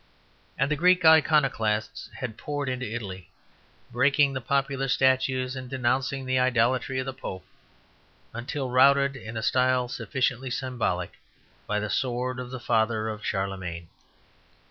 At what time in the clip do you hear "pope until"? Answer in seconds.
7.13-8.71